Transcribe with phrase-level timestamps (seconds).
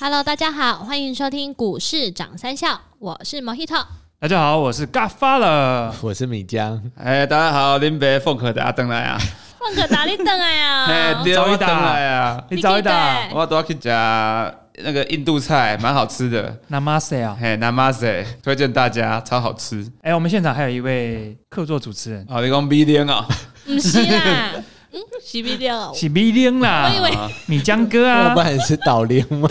[0.00, 3.84] Hello，大家好，欢迎收听股市涨三笑，我是 Mojito。
[4.20, 5.92] 大家好，我是 Godfather。
[6.00, 9.18] 我是米江，哎，大家好，林北凤可大家登来啊！
[9.58, 11.24] 放个打你等来哎，啊！
[11.34, 12.44] 早一打登来啊！
[12.48, 13.88] 你早一打你我都要去吃
[14.84, 16.56] 那个印度菜，蛮好吃的。
[16.70, 17.36] ，Namaste 啊！
[17.40, 19.84] 嘿，Namaste，推荐大家，超好吃。
[20.02, 23.26] 哎，我们现场还有一位客座主持人，哦，你讲 B 点啊？
[23.66, 24.52] 不是啦，
[24.92, 25.92] 嗯，洗不掉。
[25.92, 29.48] 是米玲啦我以，为米江哥要啊不，然是倒灵吗？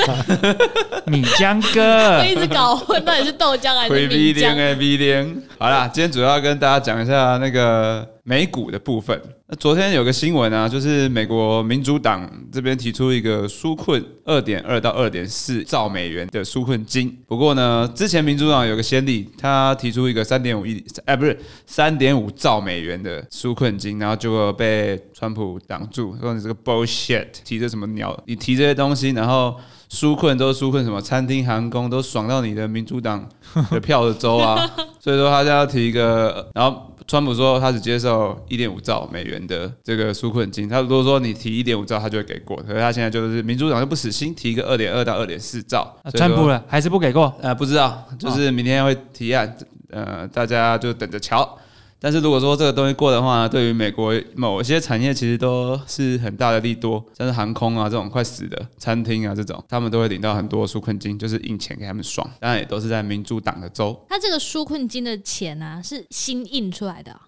[1.05, 2.25] 米江我哥。
[2.25, 4.33] 一直搞混，到底是豆浆还是米浆？
[4.33, 5.42] 点哎点。
[5.59, 9.21] 好啦，今天主要跟大家讲一下那个美股的部分。
[9.50, 17.18] 那昨天有个新闻啊，就是美国民主党这边提出一个纾困二点二到二点四兆美元的纾困金。
[17.25, 28.21] 不过呢，之前民主党有个先例，他提出一个三点五亿，哎，不是三点五兆美元的纾困金，然后结果被川普挡住，说你这个 bullshit，提这什么鸟？
[28.25, 29.56] 你提这些东西，然后。
[29.89, 33.25] 纾困都是纾困什么餐厅、航空都爽到你的民主党
[33.72, 47.33] 的票的州啊， 所以说他就要提一个，然后川普说他只接受一点五兆美元的这个纾困金，他如果说你提一点五兆，他就会给过，可是他现在就是民主党就不死心，提一个二点二到二点四兆，川普了，还是不给过。
[47.41, 49.58] 呃，不知道，就是明天会提案，
[49.89, 51.58] 呃，大家就等着瞧。
[52.00, 62.30] 但是如果说这个东西过的话，对于美国某些产业其实都是很大的利多，像是航空啊这种快死的餐厅啊这种，他们都会领到很多纾困金，就是印钱给他们爽。
[62.40, 64.00] 当然也都是在民主党的州。
[64.08, 67.22] 他这个纾困金的钱啊，是新印出来的啊。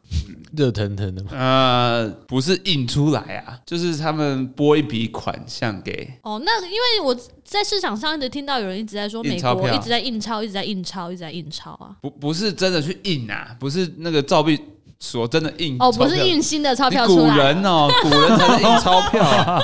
[0.56, 7.16] 热腾腾的吗，呃，不是印出来啊，就是他们拨一笔款项给哦，那因为我
[7.50, 11.90] 在市场上一直听到有人一直在说美国一直在印钞，一直在印钞，一直在印钞啊。
[12.02, 14.60] 不不是真的去印啊，不是那个造币
[15.00, 17.34] 所真的印哦，不是印新的钞票出来。
[17.34, 19.60] 古人哦，古人才是印钞票啊。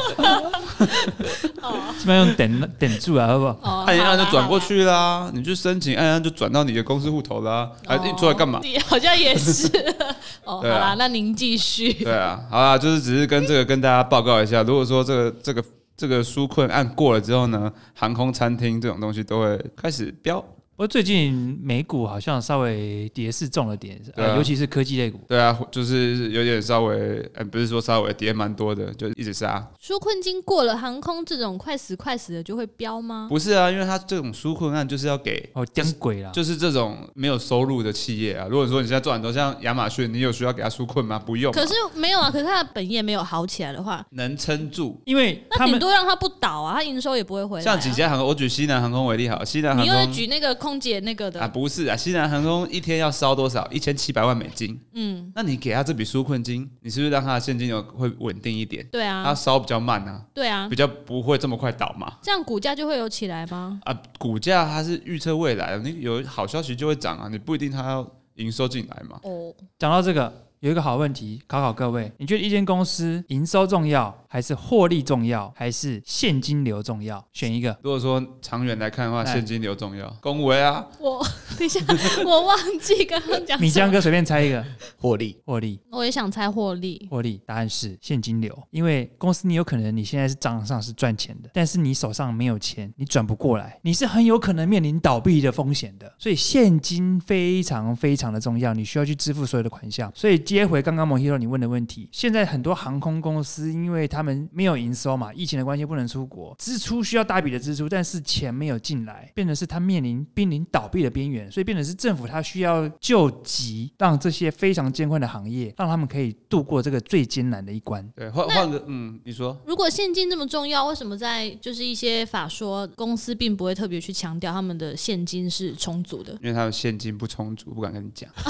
[1.99, 3.57] 基本上用点点住啊，好不好？
[3.61, 4.59] 哦按一按就转过。
[4.59, 8.59] 去啦，你去申请，按一按就转到你的公司户头啦，还印出来干嘛？
[8.59, 9.67] 哦好像也是。
[10.43, 11.93] 哦，好对啊啦，那您继续。
[11.93, 15.63] 对啊，好啦，就是只是跟这个跟大家报告一下，如果说这个这个
[15.97, 20.43] 这个纾困案过了之后呢，航空餐厅这种东西都会开始飙。
[20.75, 25.21] 不过最近美股好像稍微跌势重了点，呃，尤其是科技类股。
[25.25, 29.65] 对啊，就是有点稍微，呃，不是说稍微跌蛮多的，就一直杀。
[29.81, 33.27] 纾困金过了，航空这种快死快死的就会飙吗？
[33.29, 36.29] 不是啊，因为它这种纾困案就是要给哦，颠鬼啦！
[36.31, 38.45] 就是这种没有收入的企业啊。
[38.49, 41.17] 如果说你现在赚很多，像亚马逊，你有需要给他纾困吗？
[41.17, 45.01] 不用，可是没有啊，可是它的本业没有好起来的话，能撑住。
[45.05, 47.63] 因为那顶多让它不倒啊，它营收也不会回来、啊。
[47.63, 53.67] 像几家航空，我举西南航空为例好，西南航你又举那个空姐那个的，啊，不是啊，西南航空一天要烧多少？
[53.71, 54.79] 一千七百万美金。
[54.93, 58.83] 嗯，那你给他这笔纾困金，你是不是让他的现金流会稳定一点？
[58.91, 62.11] 对啊，他烧比较慢啊，对啊比，较不会这么快倒嘛。
[62.23, 63.79] 这样股价就会有起来吗？
[63.85, 69.19] 啊，股价它是预测未来的，你有好消息就会涨啊，你不一定它要营收进来嘛。
[69.21, 77.25] 哦，讲到这个，有一个好问题，考考各位：你觉得一间公司营收重要，还是获利重要，还是现金流重要？
[77.31, 77.69] 选一个。
[77.81, 81.25] 如果说长远来看的话，哎现金流重要，恭维啊，我
[81.57, 81.79] 等一下，
[82.25, 83.57] 我忘记刚刚讲。
[83.61, 84.61] 米江哥随便猜一个，
[84.97, 85.79] 获利获利。
[85.89, 96.13] 我也想猜获利，获利答案是现金流，因为公司你有可能你现在是账上是赚钱的，但是你手上没有钱，你转不过来，你是很有可能面临倒闭的风险的。
[96.19, 100.11] 所以现金非常非常的重要，你需要去支付所有的款项。
[100.13, 118.03] 所以接回刚刚某 hero 你问的问题，现在很多航空公司因为他们没有营收嘛，疫情的关系不能出国，支出需要大笔的支出，但是钱没有进来，变成是他面临濒临倒闭的边缘，所以变成是政府他需要救急，让这些非常艰困的行业，让他们可以度过这个最艰难的一关。
[118.15, 126.33] 对，换那换个，嗯，你说如果现金这么重要，为什么在就是一些法说公司并不会特别去强调他们的现金是充足的？
[126.41, 128.27] 因为他们现金不充足，不敢跟你讲。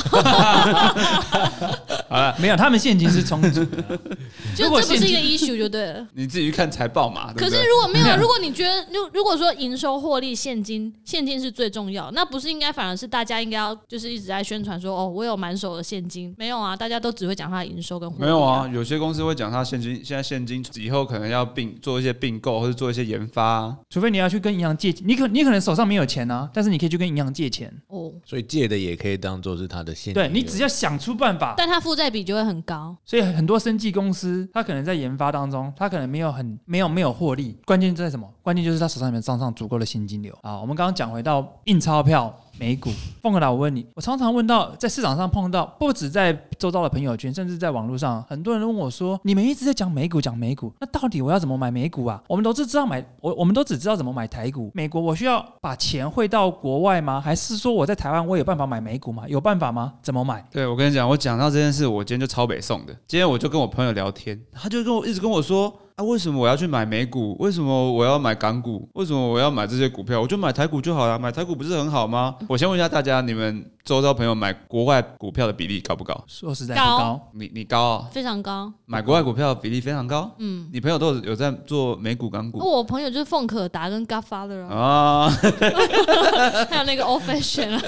[2.39, 3.99] 没有，他们现金是充足的。
[4.55, 6.07] 就如果这不是一个现 issue 就对了。
[6.13, 7.33] 你自己去看财报嘛。
[7.33, 16.34] 对可是如果没有，如果你觉得，如如果说营收、获利、现金，现金是最重要，那不是应该反而是大家应该要就是一直在宣传说，哦，我有满手的现金？
[16.37, 27.72] 没有啊，大家都只会讲他的营收跟获利、没有啊，，有些公司会讲他现金，现在现金以后可能要并做一些并购或者做一些研发啊、除非你要去跟银行借，你可你可能手上没有钱啊，但是你可以去跟银行借钱。
[27.87, 30.13] 哦，所以借的也可以当做是他的现金。
[30.13, 32.95] 对你只要想出办法，但他负债比就会很高。
[33.05, 38.27] 所以很多生技公司，他可能在研发当当中，他可能没有很没有没有获利，关键在什么？
[38.41, 40.59] 关键就是他手上有没有账上足够的现金流啊。
[40.59, 42.90] 我们刚刚讲回到印钞票美股。
[43.22, 52.22] 凤哥，我问你，我常常问到在市场上碰到，不止在周遭的朋友圈，甚至在网络上，很多人问我说：“你们一直在讲美股，讲美股，那到底我要怎么买美股啊？
[52.28, 54.72] 我们都是知道买，我我们都只知道怎么买台股。
[54.73, 57.19] 美国我需要把钱汇到国外吗？
[57.19, 59.23] 还是说我在台湾我有办法买美股吗？
[59.28, 59.93] 有办法吗？
[60.02, 60.46] 怎么买？
[60.52, 62.96] 对，我跟你讲，我讲到这件事，我今天就超北宋的。
[63.07, 67.37] 今天我就跟我朋友聊天，他就跟我一直跟我说啊，为什么我要去买美股？
[67.39, 68.89] 为什么我要买港股？
[68.95, 70.19] 为什么我要买这些股票？
[70.19, 72.35] 我就买台股就好了，买台股不是很好吗？
[72.49, 76.23] 我先问一下大家，你们周遭朋友买国外股票的比例高不高？
[76.28, 78.09] 说实在不高高，你你高啊？
[78.11, 78.73] 非常高。
[78.87, 80.34] 买国外股票的比例非常高。
[80.40, 85.29] 嗯，你朋友都有有在做美股、港股我朋友就是凤可达跟 Godfather 啊，啊？
[86.67, 87.82] 还有那个 Old Fashion 啊，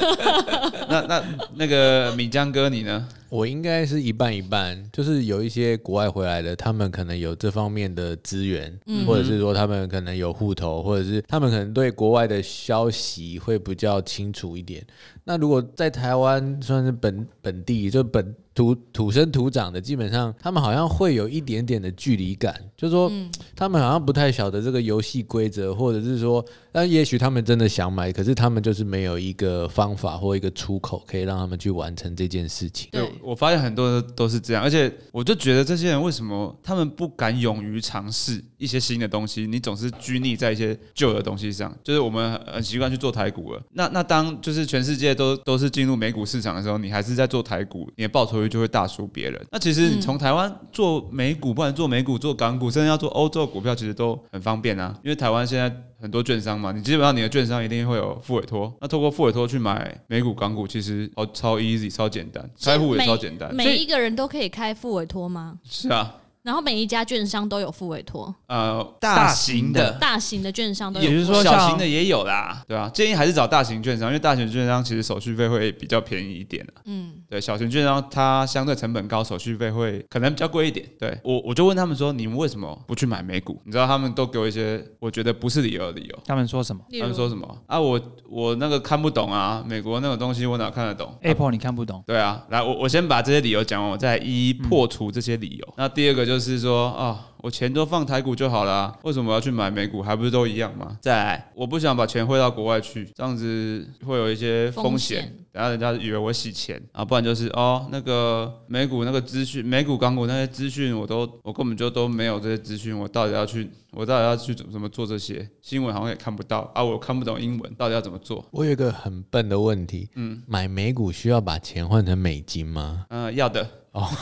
[0.88, 1.24] 那那
[1.56, 3.08] 那个米江哥你呢？
[3.30, 14.86] 我应该是一半一半，就是有一些国外回来的，他们可能有这方面的资源，嗯或者是说他们可能有户头，或者是他们可能对国外的消息会比较清楚一点。
[15.26, 32.90] 那如果在在台湾算是本本地，就本土土生土长的，基本上他们好像会有一点点的距离感，就是说嗯他们好像不太晓得这个游戏规则，或者是说，那也许他们真的想买，可是他们就是没有一个方法或一个出口可以让他们去完成这件事情。
[32.92, 39.46] 对，我发现很多人都是这样，而且我就觉得这些人为什么他们不敢勇于尝试一些新的东西？
[39.46, 43.62] 你总是拘泥在一些旧的东西上，就是我们很很习惯去做台股了。
[43.74, 49.46] 那那当就是全世界都都是进入美股市场的时候，你还是在做台股，你的报酬率就会大输别人。
[49.52, 54.98] 那其实你从台湾做美股，不管做美股、做港股，甚至要做欧洲股票，其实都很方便啊。
[55.04, 63.54] 因为台湾现在很多券商嘛，你基本上你的券商一定会有副委托，那透过副委托去买美股、港股，其实超超 easy、超简单，开户也超简单。
[63.54, 65.60] 每一个人都可以开副委托吗？
[65.64, 71.06] 是啊，然后每一家券商都有付委托，呃，大型型的大型的券商都有。
[71.06, 76.74] 也就是说小型的也有啦，对啊、建议还是找大型券商，因为大型券商其实手续费会比较便宜一点的。
[76.86, 80.88] 嗯，对，小型券商它相对成本高，手续费会可能比较贵一点。
[80.98, 83.62] 对我我就问他们说，你们为什么不去买美股？
[83.66, 86.20] 你知道他们都给我一些我觉得不是理由的理由。
[86.26, 87.80] 他们说什么他们说什么啊？
[87.80, 88.00] 我
[88.30, 95.74] 我那个看不懂啊，美国那种东西我哪看得懂？？Apple 你看不懂，对啊，来，我我先把这些理由讲完，我再一一破除这些理由。
[95.76, 100.02] 那第二个就是就是说啊我钱都放台股就好了啊、为什么我要去买美股？
[100.02, 100.98] 还不是都一样吗？
[101.02, 105.34] 再来，我不想把钱汇到国外去，这样子会有一些风风险险。
[105.54, 118.44] 等下人家以为我洗钱啊，不然就是哦，那个美股那个资讯，美股、港股那些资讯，我都我根本就都没有这些资讯，我到底要去，我到底要去怎么怎么做这些新闻好像也看不到啊，我看不懂英文，到底要怎么做？
[118.52, 123.06] 我有一个很笨的问题，嗯，买美股需要把钱换成美金吗？
[123.10, 124.06] 嗯、要的，哦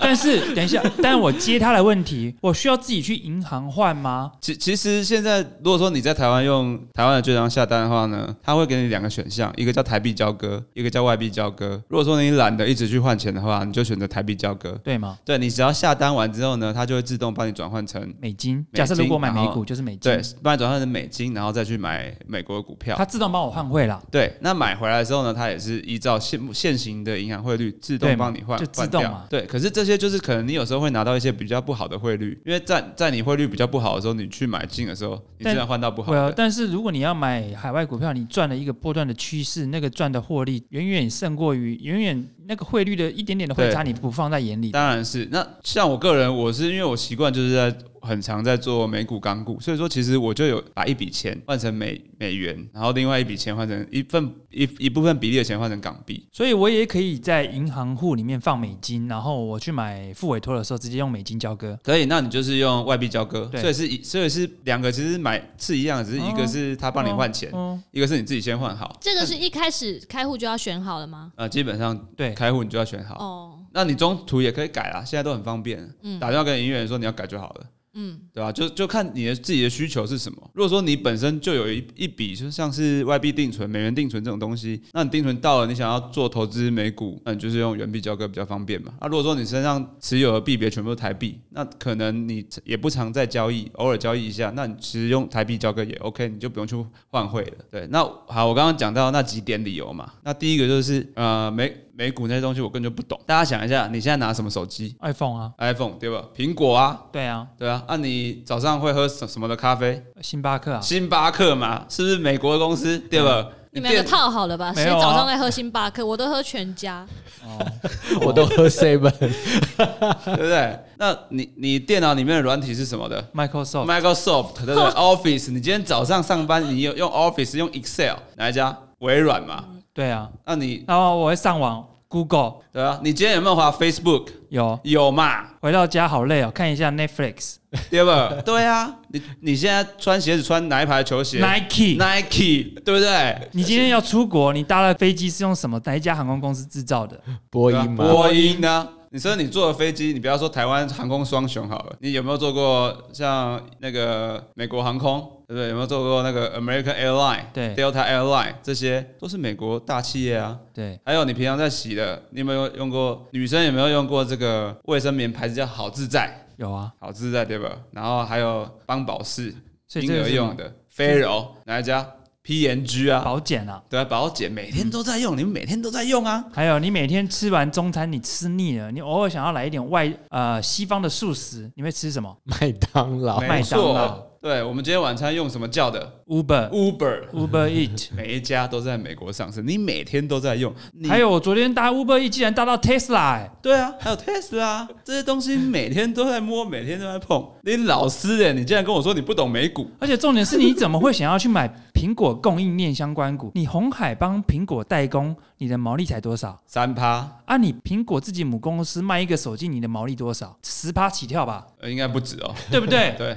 [0.00, 4.32] 但是等一下，但我接他的问题，我需要自己去银行换吗？
[4.40, 11.82] 其其实现在，如果说你在台湾用台湾的券商下单的话呢，他会给你两个选项，一个叫台币交割，一个叫外币交割。
[11.88, 14.78] 如果说你懒得一直去换钱的话，你就选择台币交割。
[14.84, 15.18] 对吗？
[15.24, 23.04] 对你只要下单完之后呢，它就会自动帮你转换成美金，假设如果买美股就是美金，对，帮你转换成美金，然后再去买美国的股票它。
[23.04, 24.02] 自动帮我换汇了。
[24.10, 36.34] 对，那买回来的时候呢，它也是依照现现行的银行汇率自动帮你换，就自动嘛对，可是这些就是可能你有时候会拿到一些比较不好的汇率，因为在在你汇率比较不好的时候，你去买进的时候，你但自然换到不好对啊的，。
[36.36, 44.72] 但是如果你要买海外股票，你赚了一个波段的趋势，那个赚的获利远远胜过于远远那个汇率的一点点的汇差，你不放在眼里。
[44.72, 45.28] 当然是。
[45.30, 47.72] 那像我个人，我是因为我习惯就是在
[48.06, 56.26] 很常在做美股、港股，所以说其实我就有把一笔钱换成美美元，然后另外一笔钱换成一份一一部分比例的钱换成港币。
[56.32, 61.78] 所以我也可以在银行户里面放美金，然后我去买付委托的时候直接用美金交割。
[61.82, 68.96] 可以，那你就是用外币交割，所以是一所以是两个其实买是一样的，只是一个是他帮你换钱，嗯，一个是你自己先换好。
[69.00, 71.32] 这个是一开始开户就要选好了吗？
[71.36, 77.66] 呃，基本上对，开户你就要选好，哦，那你中途也可以改啊，现在都很方便，嗯打电话跟营业员说你要改就好了。
[77.98, 78.52] 嗯，对吧？
[78.52, 80.50] 就就看你的自己的需求是什么。
[80.52, 88.92] 如果说你本身就有一一笔，就像是外币定存、美元定存这种东西，那你定存到了，你想要做投资美股，那你就是用原币交割比较方便嘛。
[89.00, 96.76] 那如果说你身上持有的币别全部都是台币，那可能你也不常在交易，偶尔交易一下，那你其实用台币交割也 OK，你就不用去
[97.08, 97.64] 换汇了。
[97.70, 103.18] 对，那好，我刚刚讲到那几点理由嘛，那第一个就是呃美美股那些东西我根本就不懂。
[103.24, 106.22] 大家想一下，你现在拿什么手机 iPhone 啊，？iPhone 对吧？
[106.36, 110.02] 苹果啊，对啊，对啊，那、你早上会喝什什么的咖啡？
[110.20, 112.98] 星巴克啊，星巴克嘛，是不是美国的公司？
[113.10, 113.46] 对吧？
[113.72, 114.72] 你们两个套好了吧？
[114.74, 117.06] 谁没有啊早上在喝星巴克，我都喝全家。
[117.44, 117.66] 哦，
[118.20, 120.78] 我都喝 seven， 对不对？
[120.98, 124.84] 那你你电脑里面的软体是什么的 Microsoft Microsoft 对不对？
[124.92, 128.76] Office，你今天早上上班，你有用 Office 用 Excel 哪一家？
[128.98, 129.64] 微软嘛。
[129.96, 134.26] 对啊，那你然后我会上网 Google 对啊，你今天有没有滑 Facebook？
[134.50, 135.44] 有，有嘛？
[135.60, 137.54] 回到家好累哦，看一下 Netflix、
[137.90, 138.30] 对吧？
[138.44, 141.96] 对啊，你你现在穿鞋子穿哪一排球鞋 Nike。
[141.96, 143.48] ？Nike，对不对？
[143.52, 145.80] 你今天要出国，你搭了飞机是用什么？
[145.86, 147.18] 哪一家航空公司制造的？
[147.48, 148.86] 波音吗，波音呢？
[149.10, 155.68] 你说你坐的飞机，你不要说台湾航空双雄好了，你有没有坐过像那个美国航空，对不对？
[155.68, 160.58] 有没有做过那个 American Airline、对 Delta Airline 这些都是美国大企业啊。
[160.74, 163.26] 对，还有你平常在洗的，你有没有用过？
[163.30, 166.46] 女生有没有用过这个卫生棉牌子叫好自在？
[166.56, 166.92] 有啊。
[166.98, 167.70] 好自在对吧？
[167.92, 169.54] 然后还有邦宝适婴
[169.86, 172.04] 所以这个是儿用的，飞柔哪一家
[172.42, 173.82] ？PNG 啊，保险啊。
[173.88, 176.44] 对啊，保险每天都在用，你们每天都在用啊。
[176.52, 188.08] 还有，你每天吃完中餐，你吃腻了，你偶尔想要来一点外呃西方的素食，你会吃什么麦当劳，麦当错劳，对我们今天晚餐用什么叫的？Uber、？Uber，Uber Eat。
[188.14, 190.72] 每一家都在美国上市，你每天都在用。
[190.92, 197.44] 你还有，我昨天搭 Uber Eat 竟然搭到 Tesla，、欸、对啊，还有 Tesla 这些东西，每天都在摸，每天都在碰。
[197.62, 199.90] 你老师哎，你竟然跟我说你不懂美股？
[199.98, 203.50] 而且重点是，你怎么会想要去买苹果供应链相关股？
[203.54, 206.60] 你红海帮苹果代工，你的毛利才多少？
[206.66, 210.56] 三趴，啊，你苹果自己母公司卖一个手机，你的毛利多少？
[210.62, 212.54] 十趴起跳吧，呃，应该不止哦。
[212.70, 213.14] 对不对？
[213.18, 213.36] 对，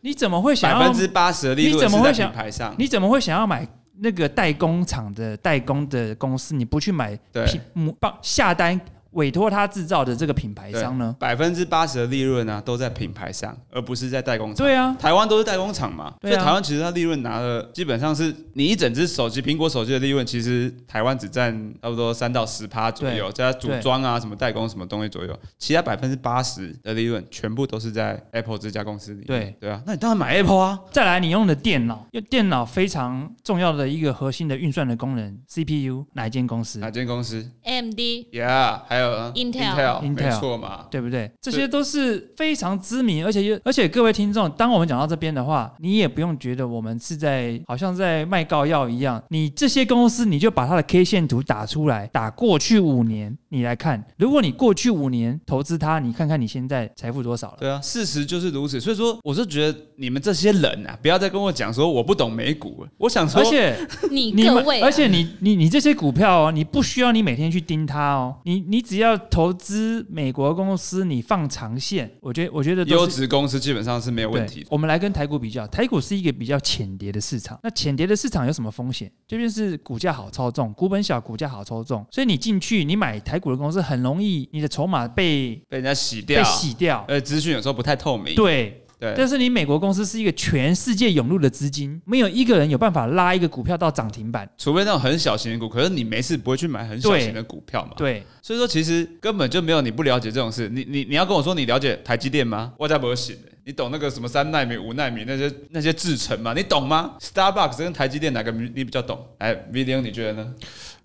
[0.00, 0.94] 你怎么会想要百分？
[0.94, 2.74] 之八十的利你润是在怎么会想品牌上。
[2.78, 3.66] 你怎么会想要买
[3.98, 6.54] 那个代工厂的代工的公司？
[6.54, 8.80] 你不去买对品母帮下单
[9.14, 11.14] 委托他制造的这个品牌商呢？
[11.18, 14.56] 百分之八十的利润呢、都在品牌上，而不是在代工厂。
[14.56, 21.52] 对啊，台湾都是代工厂嘛，所以台湾其实它利润拿的基本上是你一整只手机苹果手机的利润，其实台湾只占
[21.82, 29.26] 差不多三到十趴左右，加组装啊、什么代工什么东西左右，其他百分之八十的利润全部都是在 Apple 这家公司里面。
[29.26, 30.80] 对对啊，那你当然买 Apple 啊。
[30.90, 36.78] 再来，你用的电脑，因为电脑非常重要的一个核心的运算的功能，CPU 哪一间公司？
[36.78, 39.03] 哪间公司 AMD？Yeah，还有
[39.34, 40.86] Intel，Intel 没错嘛。
[40.90, 41.30] 对不对？
[41.40, 49.22] 这些都是非常知名，而且又而且各位听众，当我们讲到这边的话，你也不用觉得我们是在好像在卖膏药一样。
[49.30, 57.56] 你这些公司，你就把它的 K 线图打出来，打过去五年，你来看，如果你过去五年投资它，你看看你现在财富多少了。
[57.60, 58.80] 对啊，事实就是如此。
[58.80, 62.86] 所以说，我是觉得你们这些人啊，不要再跟我讲说我不懂美股。
[62.98, 63.76] 我想说，而且
[64.10, 74.66] 你你各位啊、而且你你你这些股票哦，你不需要你每天去盯它哦，你你只要投资美国公司，你放长线，我觉得我觉得优质公司基本上是没有问题的。
[74.70, 77.58] 我们来跟台股比较，台股是一个比较浅跌的市场。
[77.62, 79.10] 那浅跌的市场有什么风险？
[79.26, 87.04] 这边是股价好操纵，股本小，股价好操纵，所以你进去，你买台股的公司，很容易你的筹码被被人家洗掉，被洗掉。
[87.08, 88.34] 呃，资讯有时候不太透明。
[88.34, 88.83] 对。
[88.98, 94.48] 对但是你美国公司是一个全世界涌入的资金，没有一个人有办法拉一个股票到涨停板。
[94.56, 97.92] 除非那种很小型的股，可是你没事不会去买很小型的股票嘛？
[97.96, 100.68] 对，所以说其实根本就没有你不了解这种事。
[100.68, 102.72] 你你你要跟我说你了解台积电吗？
[102.78, 103.48] 我家不会信的。
[103.66, 106.52] 你懂那个什么三纳米、五纳米那些那些制程吗？
[106.54, 109.26] 你懂吗？Starbucks 跟台积电哪个你你比较懂？
[109.38, 110.54] 哎 v i d e o 你觉得呢？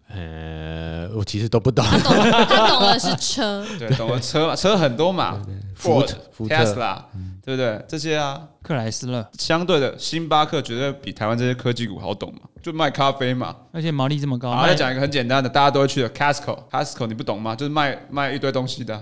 [0.10, 1.86] 呃，我其实都不懂。
[1.86, 5.40] 他懂，他懂的是车， 对，懂了车嘛，车很多嘛
[5.80, 6.04] 福
[6.48, 6.98] 特 Tesla，
[7.46, 7.82] 对不对？
[7.88, 13.56] 这些啊，克莱斯勒，相对的，星巴克绝对比台湾这些科技股好懂嘛，就卖咖啡嘛。
[13.72, 17.56] 而且毛利这么高，好，卖再讲一个很简单的，大家都会去的 Costco，Costco 你不懂吗？
[17.56, 18.94] 就是卖卖一堆东西的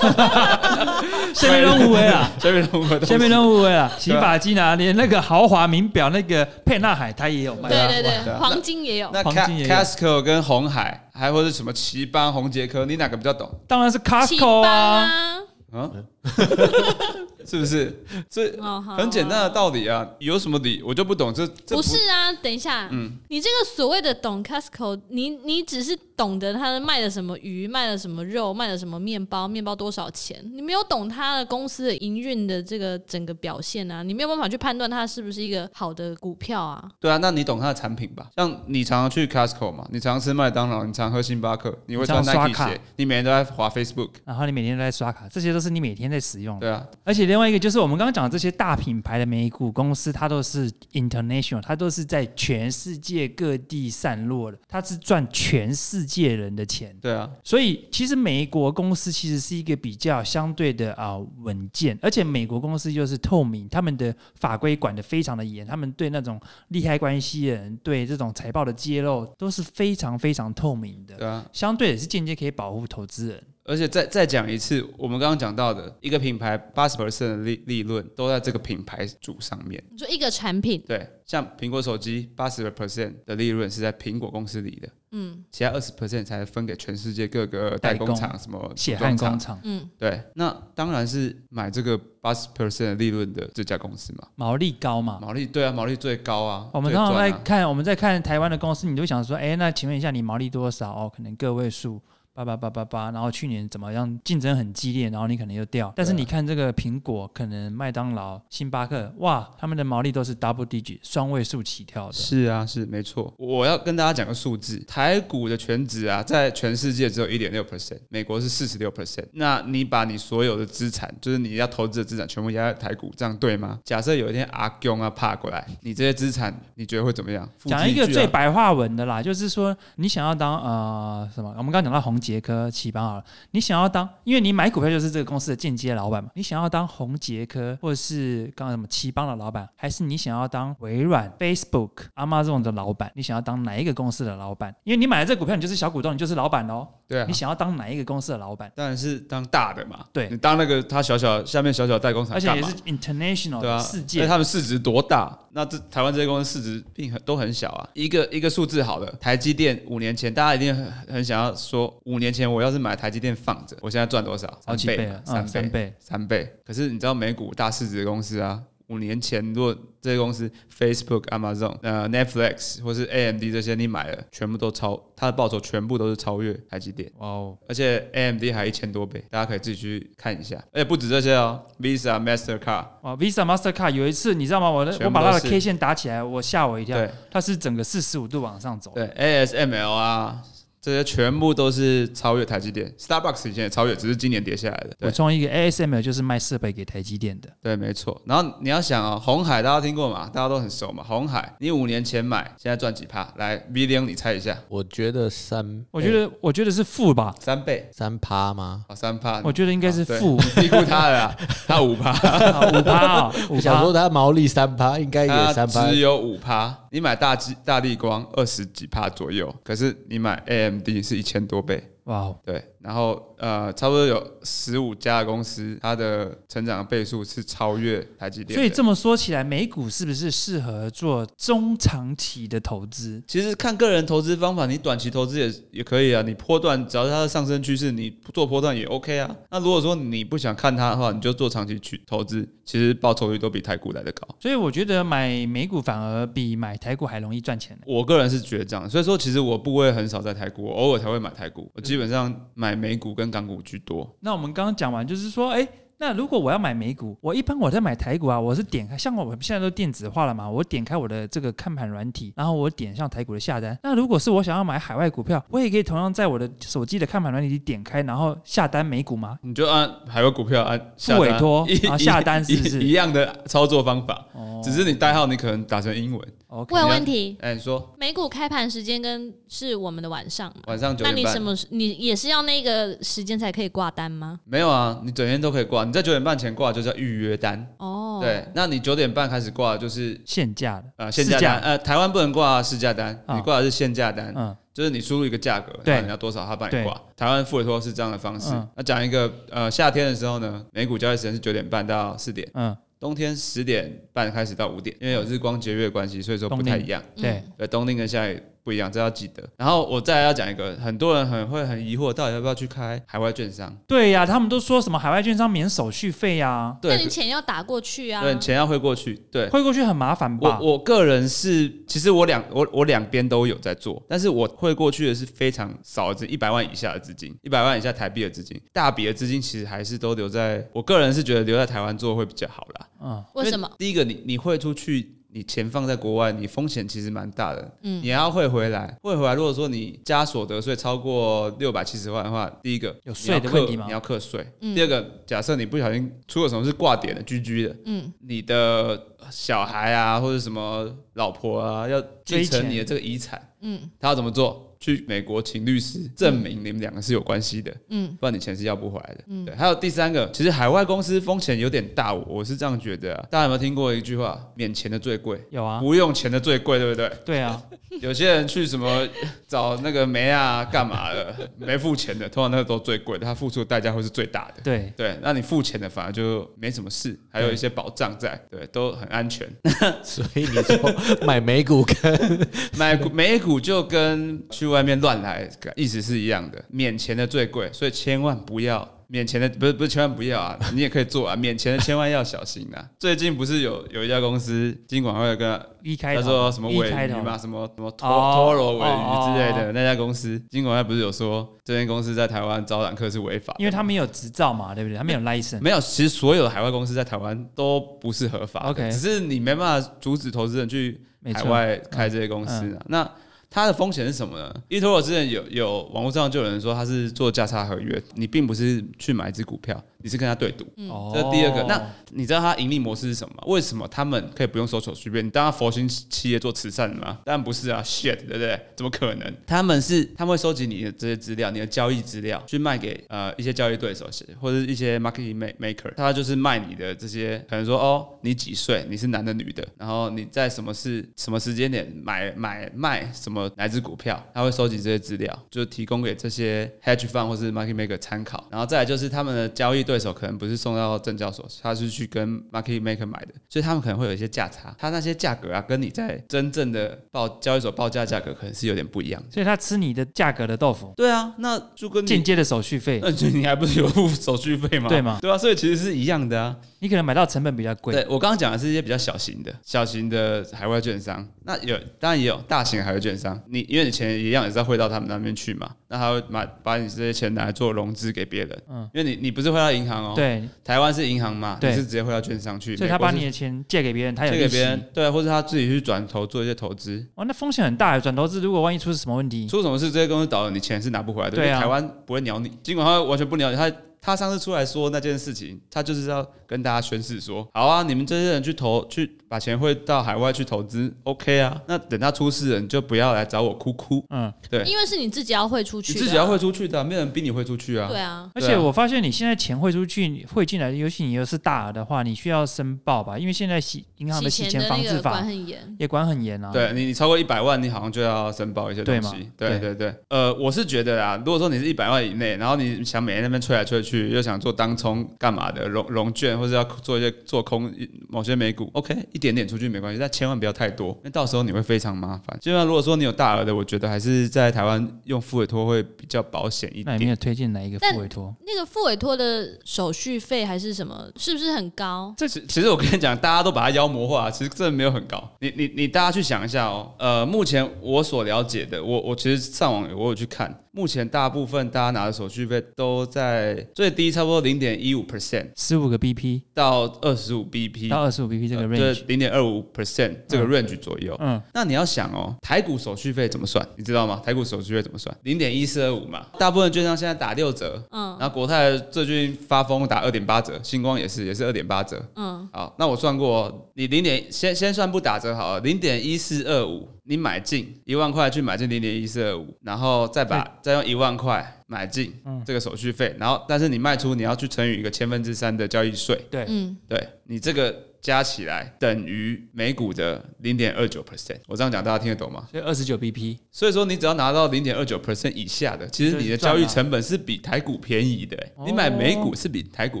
[0.16, 1.02] 啊，
[1.34, 2.30] 下面都误会了。
[2.38, 7.68] 下面任何东西下面都误会了，洗发精啊，连那个豪华名表那个沛纳海它也有卖。
[7.68, 9.10] 对对对黄金也有。
[9.12, 13.48] 那黄 Ca- 金也有 Costco 跟红海，还或者什么奇邦、红杰科，你哪个比较懂？
[13.68, 14.04] 当然是奇
[14.38, 14.62] Costco。
[14.62, 15.38] 啊，
[15.72, 16.06] 嗯，
[17.44, 18.04] 是不是？
[18.30, 18.56] 这
[18.96, 21.34] 很简单的道理啊，有什么理我就不懂。
[21.34, 36.88] 这这不是啊，等一下，嗯你这个所谓的懂 Costco，你你只是懂得他卖的什么鱼，卖的什么肉，卖的什么面包，面包多少钱，你没有懂他的公司的营运的这个整个表现啊，你没有办法去判断它是不是一个好的股票啊。
[37.00, 38.28] 对啊，那你懂他的产品吧？
[38.36, 44.10] 像你常常去 Costco 嘛，你常吃麦当劳，你常喝星巴克，你会刷 Nike 卡鞋，你每天都在滑 Facebook。
[44.24, 46.60] 然后你每天都在刷卡，这些都是你每天在使用。
[46.60, 56.94] 对啊，而且另外一个就是我们刚刚讲的这些大品牌的美股公司，它都是 international，它都是在全世界各地散落的，它是赚全世界人的钱。
[57.00, 66.38] 对啊，所以其实美国公司其实是一个比较相对的啊、稳健，而且美国公司就是透明，他们的法规管得非常的严，他们对那种
[66.68, 73.42] 利害关系人、对这种财报的揭露都是非常非常透明的，对啊，相对也是间接可以保护投资人。
[73.64, 79.82] 而且再再讲一次，我们刚刚讲到的一个品牌八十 percent 的利利润都在这个品牌主上面。
[79.90, 89.28] 你说一个产品，对，像苹果手机八十 percent 的利润是在苹果公司里的，嗯其他二十 percent 才分给全世界各个代工厂、什么血组装厂。
[89.28, 96.68] 汗工厂嗯，对，那当然是买这个八十 percent 的利润的这家公司嘛，毛利高嘛，毛利对啊，毛利最高啊。
[96.72, 100.90] 我们通常赚啊在看，我们在看台湾的公司，你就想说，哎，那请问一下，你毛利多少？
[100.90, 102.00] 哦，可能个位数，
[102.34, 105.92] 八八八八八，然后去年怎么样，竞争很激烈，然后你可能又掉。
[105.94, 112.12] 但是你看这个苹果，可能麦当劳、星巴克，哇，他们的毛利都是 double digit 双位数起跳的。
[112.14, 113.32] 是啊，是没错。
[113.36, 119.26] 我要跟大家讲个数字，台股的全值啊，在全世界只有一点六 percent，美国是四十六 percent。
[119.32, 123.78] 那你把你所有的资产，就是你要投资的资产，全部压在台股，这样对吗？
[123.84, 127.46] 假设有一天阿公啊爬过来，你这些资产，你觉得会怎么样？
[127.66, 131.50] 讲一个最白话文的啦，就是说你想要当呃什么？
[131.58, 143.10] 我们刚刚讲到红杰科、奇邦好了，你想要当，因为你买股票就是这个公司的间接老板嘛，你想要当红杰科或者是刚刚什么奇邦的老板，还是你想要当微软、Facebook、Amazon 的老板？
[143.16, 144.72] 你想要当哪一个公司的老板？
[144.84, 146.86] 因为你买了这股票，你就是小股东，你就是老板喽。
[147.08, 148.72] 对啊你，想要当哪一个公司的老板？
[148.74, 150.06] 当然是当大的嘛。
[150.12, 154.26] 对你当那个他小小下面小小代工厂，而且也是 international 对啊，的世界。
[154.26, 155.38] 他们市值多大？
[155.50, 157.86] 那这台湾这些公司市值并很都很小啊。
[157.92, 164.46] 一个一个数字好的，台积电五年前，大家一定很很想要说，五年前我要是买台积电放着，我现在赚多少？
[164.66, 165.94] 好三倍嘛几倍了，嗯，三倍，三倍。
[165.98, 166.52] 三倍。
[166.66, 177.10] 可是你知道美股大市值的公司啊，五年前如果这些公司 Facebook、Amazon、呃 Netflix 或是 AMD 这些你买了，全部都超它的报酬全部都是超越台积电。
[177.18, 180.56] 哇哦，而且 AMD 还一千多倍，大家可以自己去看一下。
[180.72, 184.68] 而且不止这些哦，Visa、Mastercard，哇，Visa、Mastercard 有一次你知道吗？
[184.68, 188.92] 我的我把它的 K 线打起来，我吓我一跳，对它是整个四十五度往上走。
[188.94, 190.42] 对 ASML 啊，
[190.82, 192.92] 这些全部都是超越台积电。
[192.98, 194.96] Starbucks 以前也超越，只是今年跌下来的。
[194.98, 198.20] 对补充一个 ASML 就是卖设备给台积电的，对，没错。
[198.26, 200.28] 然后你要想哦，红海大家听过嘛？
[200.34, 201.04] 大家都很熟嘛。
[201.04, 203.32] 红海，你五年前买，现在赚几趴？
[203.36, 208.84] 来 v 零你猜一下，我觉得三，我觉得我觉得是负吧，三倍三趴吗？
[208.88, 209.40] 哦，三趴。
[209.44, 211.36] 我觉得应该是对负低估他了啦，
[211.68, 214.00] 他五趴，五趴啊，五我想说趴。
[214.00, 215.96] 它毛利三趴，应该也他三趴只。
[215.98, 216.76] 有五趴。
[216.90, 220.34] 你买大基大力光二十几趴左右，可是你买
[220.80, 221.82] AMD 是一千多倍。
[222.04, 228.54] 哇哦，对，然后呃，差不多有十五家公司，它的成长倍数是超越台积电。
[228.56, 233.22] 所以这么说起来，美股是不是适合做中长期的投资？
[233.26, 236.22] 其实看个人投资方法，你短期投资也也可以啊。
[236.22, 239.36] 你波段只要是它的上升趋势，你做波段也 OK 啊。
[239.50, 244.26] 那如果说你不想看它的话，你就做长期去投资，其实报酬率都比台股来的高。
[244.40, 247.78] 所以我觉得买美股反而比买台股还容易赚钱。
[247.86, 254.16] 我个人是觉得这样，所以说其实我部位很少在台股，我偶尔才会买台股，我基本上买美股跟港股居多。
[254.20, 255.66] 那我们刚刚讲完，就是说，哎，
[256.02, 263.78] 那如果我要买美股，我一般我在买台股啊，我是点开，像我们现在都电子化了嘛，我点开我的这个看盘软体，然后我点上台股的下单。
[263.84, 269.38] 那如果是我想要买海外股票，我也可以同样在我的手机的看盘软体里点开，然后下单美股吗？
[269.42, 274.26] 你就按海外股票按下单委托 啊下单是不是一一样的操作方法？
[274.32, 276.28] 哦只是你代号你可能打成英文。
[276.48, 280.52] 我有问题，哎，你说美股开盘时间跟是我们的晚上？
[280.66, 281.42] 晚上九点半那你什？
[281.42, 281.66] 么时？
[281.70, 284.38] 你也是要那个时间才可以挂单吗？
[284.44, 285.82] 没有啊，你整天都可以挂。
[285.92, 287.66] 你在九点半前挂就叫预约单。
[287.76, 293.36] 哦，对，那你九点半开始挂就是限价的，啊限价单，呃台湾不能挂市价单，啊。
[293.36, 295.96] 你挂的是限价单，嗯，就是你输入一个价格，对。
[295.96, 296.82] 那你要多少，他帮你对。
[296.82, 296.98] 挂。
[297.14, 298.54] 台湾付委托是这样的方式。
[298.54, 298.66] 嗯。
[298.74, 307.02] 那讲一个呃夏天的时候呢，美股交易时间是九点半到四点，嗯，冬天十点半开始到五点，因为有日光节约的关系，所以说不太一样。
[307.16, 307.22] 嗯。
[307.22, 309.42] 对，对，冬令跟夏雨不一样，这要记得。
[309.56, 313.76] 然后我再来要讲一个，很多人很会很疑惑，到底要不要去开海外券商？
[313.86, 318.22] 对呀、他们都说什么海外券商免手续费呀、那对你，钱要打过去啊。
[318.22, 319.14] 对，钱要汇过去。
[319.30, 320.58] 对，汇过去很麻烦吧？
[320.60, 332.86] 我我个人是，其实我两我我两边都有在做，但是我汇过去的是非常少的资，一百万以下的资金，一百万以下台币的资金，大笔的资金其实还是都留在，我个人是觉得留在台湾做会比较好啦。
[333.02, 333.70] 嗯，为什么？
[333.78, 335.21] 第一个，你你汇出去。
[335.34, 337.78] 你钱放在国外，你风险其实蛮大的。
[337.82, 339.34] 嗯，你还要汇回来，汇回来。
[339.34, 344.46] 如果说你加所得税超过六百七十万的话，第一个有税的问题吗你要课税。
[344.60, 354.71] 第二个，假设你不小心出了什么是挂点的、居居的，嗯，你的小孩啊或者什么老婆啊要继承你的这个遗产，嗯，他要怎么做？
[354.82, 359.24] 去美国请律师证明你们两个是有关系的，嗯，不然你钱是要不回来的。
[359.28, 359.54] 嗯，对。
[359.54, 363.24] 还有第三个，其实海外公司风险有点大，我我是这样觉得啊。
[363.30, 364.36] 大家有没有听过一句话？
[364.56, 367.12] 免钱的最贵，有啊，不用钱的最贵，对不对？
[367.24, 367.62] 对啊，
[368.02, 369.08] 有些人去什么
[369.46, 374.62] 找那个梅啊干嘛的， 没付钱的，通常那个都最贵的，他付出的代价会是最大的。
[374.64, 379.48] 对，对，那你付钱的反而就没什么事，还有一些保障在，对，都很安全。
[380.02, 380.92] 所以你说
[381.24, 392.82] 买美股跟买股美股就跟去外面乱来意思是一样的，免钱的最贵，所以千万不要免钱的，不是不是千万不要啊， 你也可以做啊，免钱的千万要小心啊。
[392.98, 404.96] 最近不是有有一家公司金管会跟他一开他说什么 E 尾鱼嘛，什么什么托哦托罗尾鱼之类哦的那家公司，金管会不是有说这间公司在台湾招揽客是违法，因为他没有执照嘛，对不对？
[404.96, 410.98] 他没有 license，没有，其实所有的海外公司在台湾都不是合法 OK 只是你没办法阻止投资人去，
[411.34, 412.82] 海外开这些公司啊。
[412.86, 413.10] 那
[413.54, 420.64] 它的风险是什么呢？e t o r 之前有有网络上就有人说它是做价差合约，你并不是去买一只股票，你是跟他对赌。
[420.88, 421.62] 哦这是第二个。
[421.64, 423.44] 那你知道他盈利模式是什么吗？
[423.46, 425.22] 为什么他们可以不用收手续费？
[425.22, 427.18] 你当他佛心企业做慈善的吗？
[427.24, 428.60] 当然不是啊，shit，对不对？
[428.76, 429.34] 怎么可能？
[429.46, 434.08] 他们是他们会收集你的这些资料，你的交易资料，去卖给呃一些交易对手
[434.40, 448.46] 或者是一些 market ma- maker，他就是卖你的这些，可能说哦，你几岁，你是男的女的，然后你在什么是什么时间点买买卖什么哪只股票，他会收集这些资料，就提供给这些 hedge fund 或是 market maker 参考。
[448.50, 459.28] 然后再来就是他们的交易对手可能不是送到证交所，他是去跟 market maker 买的，所以他们可能会有一些价差，他那些价格啊，跟你在真正的报交易所报价价格可能是有点不一样的。
[459.30, 464.88] 所以他吃你的价格的豆腐，对啊，那就跟你间接的手续费，那就你还不是有付手续费吗？
[464.88, 466.56] 对吗对啊，所以其实是一样的啊。
[466.82, 481.70] 你可能买到成本比较贵，对我刚刚讲的是一些比较小型的、小型的海外券商，那有当然也有大型的海外券商，你因为你钱一样也是要汇到他们那边去嘛，那他会把把你这些钱拿来做融资给别人，嗯，因为你你不是汇到银行哦，，对，台湾是银行嘛，对。
[481.70, 488.00] 你是直接汇到券商去，所以他把你的钱借给别人，他有借给别人，对，或者他自己去转投做一些投资，哇，那风险很大。
[488.00, 491.60] 转投资如果万一出什么问题，出什么事这些公司倒了，你钱是拿不回来的，对啊。
[491.60, 493.70] 台湾不会鸟你，尽管他完全不鸟你，他
[494.04, 513.16] 他上次出来说那件事情，他就是要跟大家宣誓说，好啊，你们这些人去投去把钱汇到海外去投资，OK 啊，那等他出事了，你就不要来找我哭哭，嗯，对，因为是你自己要汇出去啊，你自己要汇出去的啊，没有人逼你汇出去啊，对啊，而且我发现你现在钱汇出去、汇进来，尤其你又是大额的话，你需要申报吧？
[513.16, 516.50] 因为现在洗银行的洗洗钱防治法管很严，也管很严啊。
[516.52, 519.30] 对你，你超过一百万，你好像就要申报一些东西。
[519.36, 527.72] 对对对，呃，我是觉得啊，如果说你是一百万以内，然后你想每天那边吹来吹去，又想做当冲干嘛的融融券，或者要做一些做空
[528.08, 532.38] 某些美股，OK，一点点出去没关系，但千万不要太多，因为到时候你会非常麻烦。
[532.40, 536.86] 就像如果说你有大额的，我觉得还是在台湾用付委托会比较保险一点。
[536.86, 538.34] 那你没有推荐哪一个但副委托？
[538.46, 542.14] 那个付委托的手续费还是什么，是不是很高？
[542.16, 545.22] 这其其实我跟你讲，大家都把它妖魔化，其实真的没有很高。
[545.40, 546.92] 你你你，大家去想一下哦。
[546.98, 561.16] 呃，目前我所了解的，我我其实上网我有去看，目前大部分大家拿的手续费都在最低差不多零点一五 percent 十五个 BP 到二十五 BP，到二十五 BP 这个呃 range，零点二五 percent 这个 range 左右。
[561.18, 563.66] 嗯，那你要想哦，台股手续费怎么算？
[563.74, 564.22] 你知道吗？
[564.24, 565.12] 台股手续费怎么算？
[565.24, 572.00] 零点一四二五嘛，大部分券商现在打六折，嗯然后国泰最近发疯打二点八折，星光也是也是二点八折。
[572.14, 582.12] 嗯，好，那我算过，你零点先先算不打折好了，零点一四二五，你买进一万块去买进零点一四二五，然后再把再用一万块买进
[582.44, 591.36] 这个手续费，然后但是你卖出你要去乘以一个千分之三的交易税，对，嗯，对你这个加起来等于美股的零点二九 percent。
[591.46, 592.46] 我这样讲大家听得懂吗？
[592.50, 600.00] 所以二十九 BP，所以说你只要拿到零点二九 percent 以下的，其实你的交易成本是比台股便宜的、欸你买美股是比台股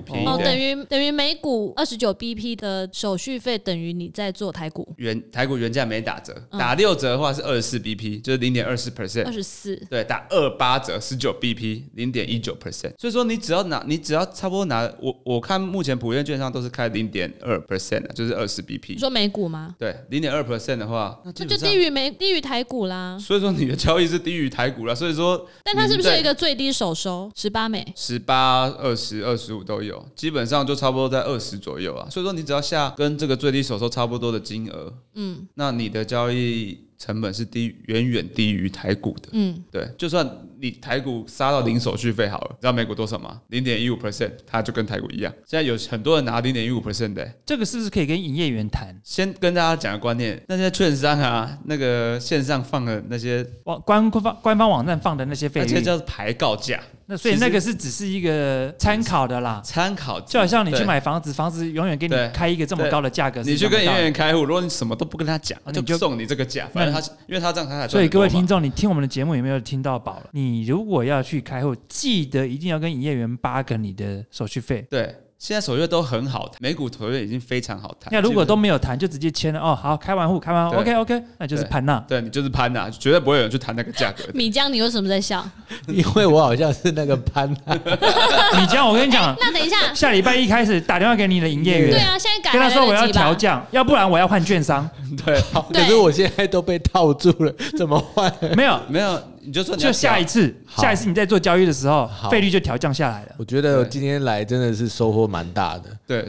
[0.00, 9.32] 便宜的、哦，等于等于每股二十九 BP 的手续费等于你在做台股原台股原价没打折，嗯打六折的话是二十四 BP，就是零点二四 percent 二。
[9.32, 12.92] 十四，对，打二八折十九 BP，零点一九 percent。
[12.98, 18.94] 所以说你只要拿，你只要差不多拿，我我看目前普遍券商都是开零点二 percent 就是二十你 BP。
[18.94, 19.74] 你说美股吗？
[19.78, 23.18] 对，零点二 percent 的话，那就低于美低于台股啦。
[23.18, 27.84] 所以说你的交易是低于台股啦，所以说但它是不是有一个最低手收十八美？
[27.96, 32.08] 十八、二十、二十五都有，基本上就差不多在二十左右啊。
[32.10, 39.30] 所以说你只要下跟这个最低手收差不多的金额，嗯那你的交易成本是低远远低于台股的。
[39.32, 40.24] 嗯，对，就算
[40.60, 43.40] 你台股杀到零手续费好了，你知道美股多少吗？
[43.48, 45.32] 零点一五 percent，它就跟台股一样。
[45.44, 48.96] 现在有很多人拿零点一五 percent 的欸、这个是不是可以跟营业员谈？
[49.02, 56.80] 先跟大家讲个观念，那些券商啊，那个线上放的那些，网官官方官方网站放的那些费率，那些叫排告价，
[57.12, 59.60] 那所以那个是只是一个参考的啦。
[59.62, 70.30] 参考就好像你去买房子，房子永远给你开一个这么高的价格，你去跟营业员开户，如果你什么都不跟他讲，你就就送你这个价，反正他因为他这样他才赚所以各位听众，你听我们的节目有没有听到饱了？
[70.32, 74.86] 你如果要去开户，记得一定要跟营业员八个你的手续费。
[74.88, 78.12] 对，现在手续费都很好谈，美股手续费已经非常好谈。
[78.12, 81.98] 那如果都没有谈，就直接签了哦，好，开完户，开完户，OK OK，那就是潘娜。
[82.06, 84.22] 对你就是潘娜、绝对不会有人去谈那个价格。
[84.32, 85.44] 米江，你为什么在笑？
[85.88, 87.74] 因为我好像是那个潘，娜。
[88.56, 93.34] 米江，我跟你讲，那等一下，下礼拜一开始打电话给你的营业员，对啊，现在改跟他说我要调。
[93.34, 94.88] 降，要不然我要换券商。
[95.26, 95.42] 对，
[95.74, 98.32] 可是我现在都被套住了，怎么换？
[98.56, 103.34] 没有，没有你就说你就下一次，下一次你在做交易的时候，费率就调降下来了。
[103.38, 105.84] 我觉得我今天来真的是收获蛮大的。
[106.06, 106.26] 对，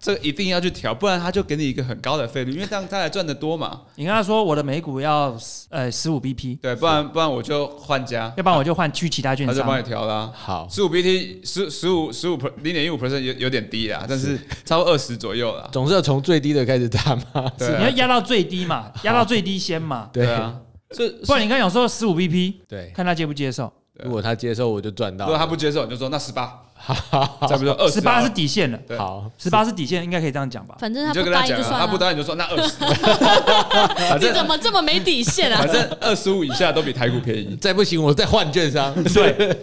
[0.00, 3.82] 这个一定要去调，不然他就给你一个很高的费率，因为这样他才赚的多嘛。
[3.96, 5.36] 你跟他说我的美股要
[5.68, 9.82] 呃十五 BP，对，不然不然我就换家，要不然我就换去其他券他就帮你。
[9.82, 10.30] 调啦。
[10.32, 15.68] 好，十五 BT 十十五十五零点一五 percent 有有点低啦，但是超过二十左右啦。
[15.72, 17.52] 总是要从最低的开始打嘛。
[17.58, 20.54] 你要压到最低嘛，压到最低先嘛，对对啊，
[20.92, 23.72] 这不然你刚讲说十五 BP，对，看他接不接受。
[24.02, 25.46] 如果他接受，我就赚到如果他。
[25.46, 26.62] 不接受，你就说那十八，
[27.48, 30.76] 再不说二十八是底线了，对好，十八是底线，应该可以这样讲吧？
[30.78, 32.46] 反正他就跟他讲啊，不答应就算了。
[32.48, 32.88] 他不答应就说
[34.10, 35.72] 那二十， 你怎么这么没底线啊反？
[35.72, 38.92] 正二十五以下都比台股便宜， 再不行我再换券商。
[39.14, 39.56] 对，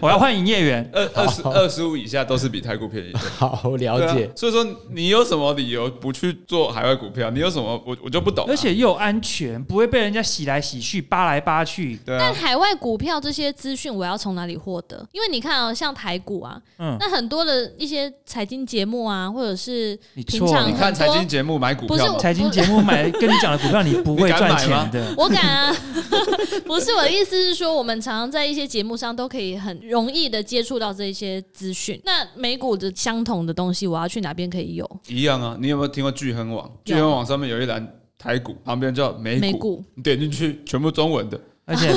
[0.00, 0.90] 我要换营业员。
[0.92, 3.12] 二二十二十五以下都是比台股便宜。
[3.14, 4.30] 好，我了解。
[4.34, 7.30] 所以说你有什么理由不去做海外股票？
[7.30, 11.98] 你有什么我我就不懂啊、而且又安全，不会被人家洗来洗去、扒来扒去。
[12.06, 15.06] 但海外股票这些资讯，我要从哪里获得？
[15.12, 25.14] 因为你看啊，像台股啊，嗯，那很多的一些财经节目啊，或者是你错你看很财经节目买股票不是我，财经节目买跟你讲的股票，你不会赚钱的。
[25.18, 25.76] 我敢啊，
[26.66, 32.00] 不是我的意思是说，我们常常在一些节目上都可以很容易的接触到这些资讯。
[32.04, 35.00] 那美股的相同的东西，我要去哪边可以有？
[35.08, 35.56] 一样啊。
[35.60, 36.70] 你有没有听过聚亨网？
[36.84, 37.86] 聚亨网上面有一栏
[38.18, 41.40] 台股，旁边叫美股，美股你点进去全部中文的。
[41.66, 41.92] 而且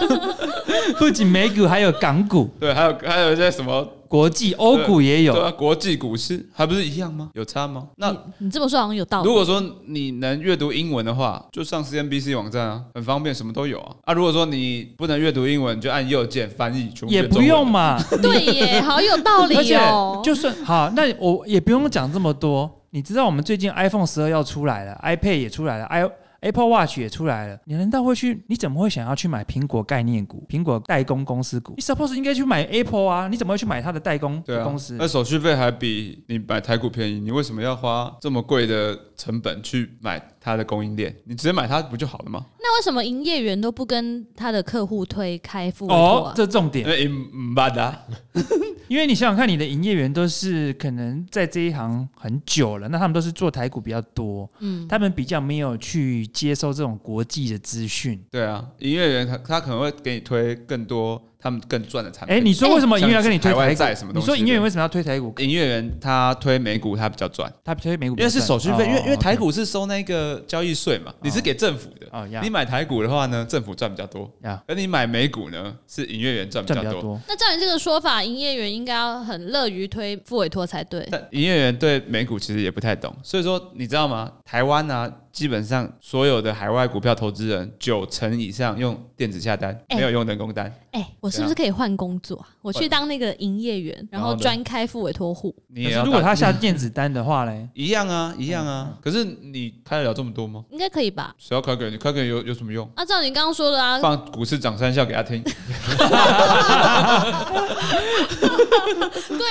[0.98, 5.32] 不仅美股，还有港股、对，还有还有一些什么国际、欧股也有。
[5.32, 7.30] 对啊，国际股市还不是一样吗？
[7.32, 7.88] 有差吗？
[7.96, 9.26] 那你你这么说好像有道理。
[9.26, 13.96] 如果说你能阅读英文的话，就上 CNBC 网站啊，很方便，什么都有啊。
[14.04, 20.20] 啊，如果说你不能阅读英文，就按右键翻译，全部也不中文用嘛， 对耶，好有道而理且哦。
[20.22, 22.70] 就算好，那我也不用讲这么多。
[22.90, 26.08] 你知道我们最近 iPhone 十二要出来了，iPad 也出来了，i
[26.44, 28.44] Apple Watch 也出来了，你难道会去？
[28.48, 31.72] 你怎么会想要去买苹果概念股、苹果代工公司股？
[31.74, 34.94] 你 suppose 应该去买 Apple 啊，你怎么会去买它的代工公司？
[34.98, 41.14] 那手续费还比你买台股便宜，你为什么要花这么贵的成本去买它的供应链？
[41.24, 42.46] 你直接买它不就好了吗？
[42.58, 46.32] 那为什么营业员都不跟他的客户推开付委托哦啊，？
[46.34, 48.02] 这重点，因为唔办的啊，
[48.88, 58.22] 因为你想想看，你的营业员都是可能在这一行很久了，那他们都是做台股比较多，嗯，他们比较没有去接收这种国际的资讯。
[58.30, 62.34] 对啊，营业员他他可能会给你推更多他们更赚的产品。
[62.34, 63.74] 哎，你说为什么营业员要跟你推台股？
[63.74, 65.30] 债什么东西你说营业员为什么要推台股？
[65.36, 72.06] 营业员他推美股他比较赚，他推美股因为是手续费，因为因为哦台股是收那个交易税嘛，你是给政府的。
[72.12, 76.82] 哦呀你买台股的话呢，政府赚比较多；呀而你买美股呢，是营业员赚比较多。
[76.82, 77.20] 赚比较多。
[77.28, 81.06] 那照你这个说法，营业员应该要很乐于推付委托才对。
[81.10, 84.32] 但营业员对美股其实也不太懂，所以说你知道吗？
[84.46, 90.72] 台湾呢、基本上所有的海外股票投资人九成以上用电子下单，哎没有用人工单。
[90.92, 92.46] 哎、我是不是可以换工作啊？
[92.62, 95.52] 我去当那个营业员，然后专开付委托户。
[95.66, 98.96] 你也要如果他下电子单的话嘞，一样啊，一样啊。
[99.02, 100.64] 可是你开得了这么多吗？
[100.70, 101.34] 应该可以吧？
[101.36, 101.96] 谁要开给你？
[101.96, 102.88] 开给你有有什么用？
[102.94, 105.52] 按照你刚刚说的啊，放股市涨三笑给他听，对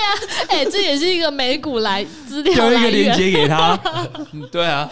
[0.00, 0.08] 啊，
[0.48, 2.82] 哎、这也是一个美股来资料丢一。
[2.84, 3.78] 个链接给他，
[4.32, 4.90] 嗯 对啊，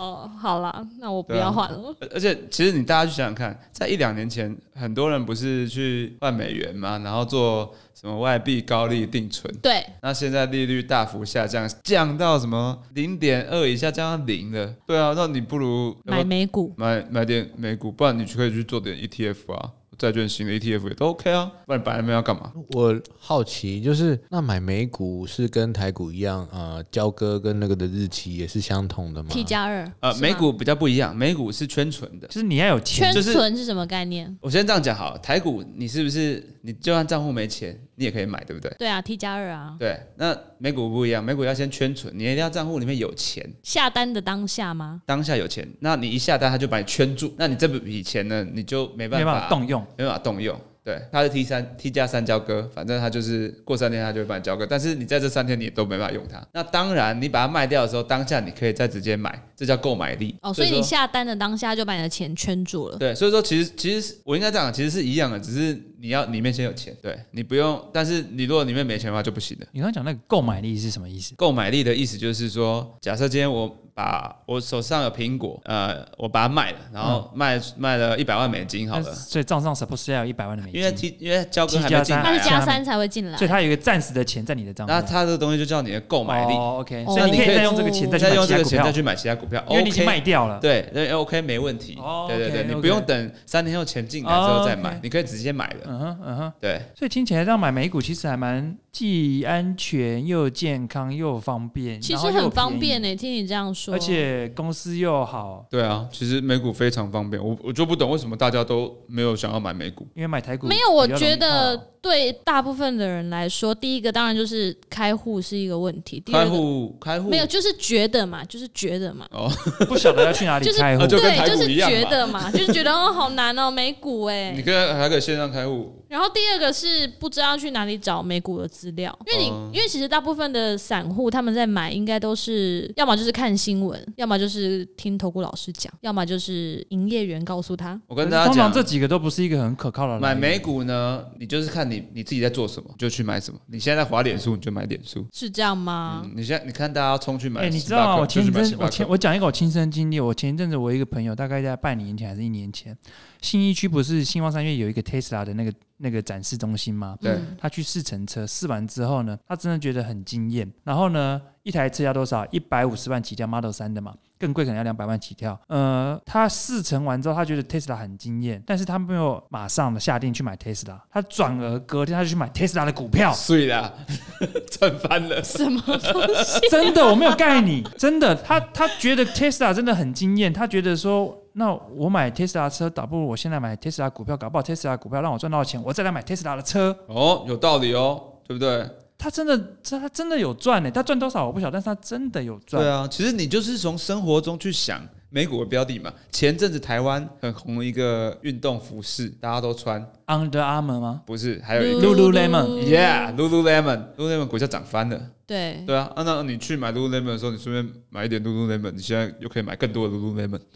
[0.00, 1.94] 哦，好啦，那我不要换了。
[2.00, 9.54] 而而且，其实你大家去想想看，在一两年前，很多人不是去换美元嘛，然后做什么外币高利定存。
[9.60, 14.74] 对，那现在利率大幅下降，降到什么零点二以下，降到零了。
[14.86, 21.52] 对啊，那你不如买美股，买买点美股，不然你就可以去做点 ETF 啊，债券型的 ETF 也都 OK 啊。
[21.66, 22.50] 不然你摆那边要干嘛？
[22.70, 32.26] 我好奇，就是那买美股是跟台股一样，呃，交割跟那个的日期也是相同的吗？T 加二，呃，美股比较不一样，美股是圈存的。
[32.28, 34.34] 就是你要有钱圈，就是存是什么概念？
[34.40, 38.74] 我先这样讲好了，台股你是不是你就算账户没钱，你也可以买，对不对？
[38.78, 45.02] 对啊，T 加二啊，对，那美股不一样，美股要先圈存，你一定要账户里面有钱，下单的当下吗？
[45.06, 49.84] 当下有钱，那你一下单他就把你圈住，那你这笔钱呢，你就没办没法办法动用。
[49.96, 50.58] 没办法动用。
[50.82, 56.42] 对，它是 T 三 T 加三交割，反正它就是过三天它就会帮你交割，但是你在这三天你都没办法用它。
[56.54, 60.34] 那当然，你把它卖掉的时候，当下你可以再直接买，这叫购买力。
[60.40, 62.96] 哦，所以你下单的当下就把你的钱圈住了。
[62.96, 69.66] 对，所以说其实其实我应该这样讲，其实是一样的，只是你要里面先有钱，对你不用，但是你如果里面没钱的话就不行的。
[69.72, 71.34] 你刚刚讲那个购买力是什么意思？
[71.36, 73.68] 购买力的意思就是说，假设今天我
[74.00, 84.96] 把我手上有苹果，呃，我把它卖了，然后卖、卖了一百万美金好了，所以账上 suppose 要有一百万的美金，因为 T 因为交割还 T 加三没进来、啊，它是加三才会进来所以，它有一个暂时的钱在你的账上。
[84.96, 90.58] 那它这个东西就叫你的购买力，哦，OK，哦所以你可以那你可以再用这个钱再去再买其他股票用这个钱再，去买其他股票，因为你已经 OK 卖掉了。
[90.60, 91.96] 对，那 OK 没问题。
[92.00, 95.80] 哦对对对你不用等三天后钱进来之后再买，你可以直接买的。
[95.86, 103.14] 嗯哼嗯哼，对，所以听起来这样买美股其实还蛮既安全又健康又方便，其然后又实很方便呢。
[103.16, 110.06] 听你这样说，而且公司又好，对啊，其实美股非常方便，我我就不懂为什么大家都没有想要买美股。
[110.14, 117.28] 因为买台股没有，我觉得哦对大部分的人来说，第一个当然就是开户是一个问题，第开二个户开户。
[117.28, 119.50] 没有就是觉得嘛，就是觉得嘛，哦。
[119.86, 121.04] 不晓得要去哪里就是开户。
[121.04, 121.96] 啊，就跟对，就是台股一样嘛。
[121.98, 138.00] 觉得嘛， 就是觉得哦好难哦美股哎你，可以还可以线上开户，然后第二个是不知道去哪里找美股的资料，因为你、哦因为其实大部分的散户他们在买，应该都是要么就是看新闻，要么就是听投顾老师讲，要么就是营业员告诉他。
[138.08, 143.60] 我跟大家讲，通常这几个都不是一个很可靠的买美股呢，你就是看你你自己在做什么，就去买什么。
[143.68, 145.24] 你现在在滑脸书，你就买脸书。
[145.32, 146.22] 是这样吗？
[146.24, 148.20] 嗯，你现在你看大家冲去买哎、你知道吗？
[148.20, 152.96] 我前一阵我前我讲一个我亲身经历，我前一阵子我一个朋友，大概在半年前还是一年前，
[153.40, 157.16] 信义区不是星光三月有一个 Tesla 的那个那个展示中心吗？
[157.20, 160.70] 对嗯他去试乘车，试完之后呢，他真的觉得很惊艳。
[160.84, 162.46] 然后呢，一台车要多少？
[162.50, 165.58] 一百五十万起跳，Model 三的嘛，更贵可能要两百万起跳。
[165.68, 173.32] 呃，他试乘完之后，他觉得 Tesla 很惊艳，但是他没有马上的下定去买 Tesla，他转而隔天他就去买 Tesla 的股票。
[173.32, 173.94] 碎了，
[174.70, 175.42] 赚翻了。
[175.42, 176.60] 什么东西？
[176.70, 186.96] 真的，我没有盖你，真的，他他觉得 Tesla 真的很惊艳，他觉得说，那我买 Tesla 车，倒不如我现在买 Tesla 股票，搞不好 Tesla 股票让我赚到钱，我再来买 Tesla 的车。
[187.06, 188.88] 哦，有道理哦，对不对？
[189.18, 192.82] 他真的，这他真的有赚呢，他赚多少我不晓得，但是他真的有赚。
[192.82, 196.12] 对啊，其实你就是从生活中去想美股的标的嘛。
[196.30, 201.22] 前阵子台湾很红的一个运动服饰，大家都穿，Under Armour 吗？
[201.26, 201.60] 不是？
[201.64, 205.20] 还有一个 Lululemon Yeah，Lululemon，Lululemon 股价涨翻了。
[205.46, 210.60] 对，对啊，啊那你去买 Lululemon 的时候，你顺便买一点 Lululemon，你现在又可以买更多的 Lululemon。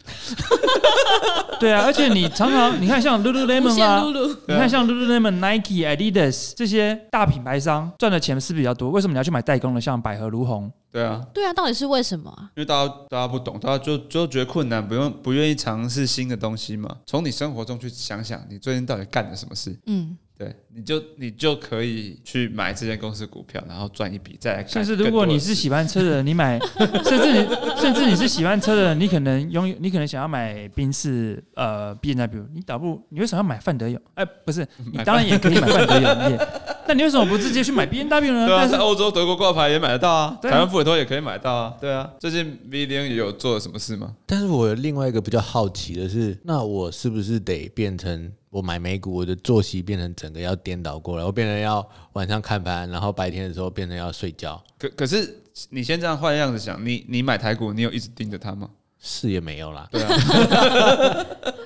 [1.57, 4.03] 对啊，而且你常常 你看像 Lululemon 啊
[4.47, 8.89] 你看像 Lululemon、Nike、Adidas 这些大品牌商赚的钱是不是比较多？
[8.91, 10.69] 为什么你要去买代工的，像百合、如虹？
[10.95, 12.49] 对啊，对啊，到底是为什么啊？
[12.55, 16.89] 因为大家大家不懂，大家就就觉得困难，不用不愿意尝试新的东西嘛。
[17.05, 19.77] 从你生活中去想想，你最近到底干了什么事？
[19.87, 26.57] 嗯，对，你就你就可以去买这间公司股票，然后赚一笔，再来干甚至如果你是喜欢车的人，你买，
[27.03, 34.01] 甚至你甚至你是喜欢车的人，你可能拥有，你可能想要买宾士呃 B N W，你倒不如你为什么要买范德勇？
[34.13, 36.47] 哎、不是，你 当然也可以买范德勇业，
[36.87, 38.45] 那你为什么不直接去买 B N W 呢？
[38.45, 42.09] 对啊，但是在欧洲德国挂牌也买得到啊，对啊台湾富尔托也可以买到啊，对啊。
[42.19, 44.15] 最近 V 零也有做了什么事吗？
[44.25, 58.69] 但是我有另外一个比较好奇的是，那我是不是得变成我买美股，我的作息变成整个要颠倒过来，我变成要晚上看盘，然后白天的时候变成要睡觉，可可是你先这样换样子想，你你买台股，你有一直盯着它吗？
[59.07, 59.87] 是也没有啦。
[59.91, 60.09] 对啊，